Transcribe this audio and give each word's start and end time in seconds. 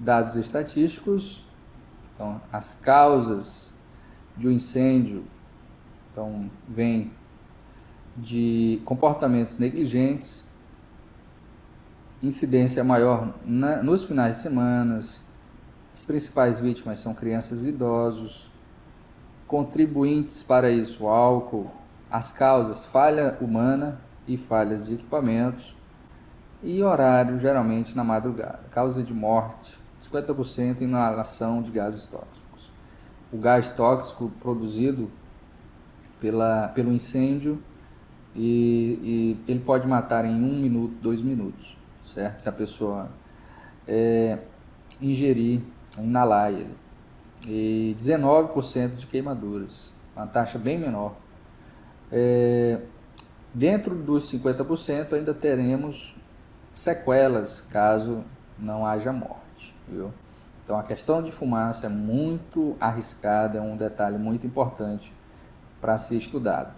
dados 0.00 0.34
estatísticos, 0.34 1.44
então 2.14 2.40
as 2.52 2.74
causas 2.74 3.74
de 4.36 4.48
um 4.48 4.50
incêndio, 4.50 5.24
então 6.10 6.50
vem 6.66 7.12
de 8.16 8.80
comportamentos 8.84 9.58
negligentes, 9.58 10.44
incidência 12.22 12.82
maior 12.82 13.34
na, 13.44 13.82
nos 13.82 14.04
finais 14.04 14.36
de 14.36 14.42
semana, 14.42 15.00
as 15.94 16.04
principais 16.04 16.60
vítimas 16.60 17.00
são 17.00 17.14
crianças 17.14 17.62
e 17.62 17.68
idosos, 17.68 18.50
contribuintes 19.46 20.42
para 20.42 20.70
isso, 20.70 21.06
álcool, 21.06 21.70
as 22.10 22.32
causas, 22.32 22.84
falha 22.84 23.36
humana 23.40 24.00
e 24.26 24.36
falhas 24.36 24.84
de 24.84 24.94
equipamentos, 24.94 25.76
e 26.62 26.82
horário, 26.82 27.38
geralmente 27.38 27.96
na 27.96 28.04
madrugada. 28.04 28.60
Causa 28.70 29.02
de 29.02 29.14
morte, 29.14 29.78
50% 30.12 30.80
inalação 30.80 31.62
de 31.62 31.70
gases 31.70 32.06
tóxicos. 32.06 32.72
O 33.32 33.38
gás 33.38 33.70
tóxico 33.70 34.30
produzido 34.40 35.10
pela, 36.20 36.68
pelo 36.68 36.92
incêndio 36.92 37.62
e, 38.34 39.36
e 39.46 39.50
ele 39.50 39.60
pode 39.60 39.86
matar 39.86 40.24
em 40.24 40.34
um 40.34 40.60
minuto, 40.60 40.94
dois 41.00 41.22
minutos, 41.22 41.76
certo? 42.06 42.40
Se 42.40 42.48
a 42.48 42.52
pessoa 42.52 43.10
é, 43.86 44.38
ingerir, 45.00 45.60
inalar 45.98 46.52
ele. 46.52 46.74
E 47.46 47.96
19% 47.98 48.96
de 48.96 49.06
queimaduras, 49.06 49.94
uma 50.14 50.26
taxa 50.26 50.58
bem 50.58 50.78
menor. 50.78 51.14
É, 52.12 52.80
dentro 53.54 53.94
dos 53.94 54.30
50% 54.30 55.12
ainda 55.12 55.32
teremos 55.32 56.14
sequelas 56.74 57.60
caso 57.62 58.24
não 58.58 58.86
haja 58.86 59.12
morte. 59.12 59.49
Viu? 59.88 60.12
Então 60.64 60.78
a 60.78 60.82
questão 60.82 61.22
de 61.22 61.32
fumaça 61.32 61.86
é 61.86 61.88
muito 61.88 62.76
arriscada, 62.80 63.58
é 63.58 63.60
um 63.60 63.76
detalhe 63.76 64.18
muito 64.18 64.46
importante 64.46 65.12
para 65.80 65.98
ser 65.98 66.16
estudado. 66.16 66.72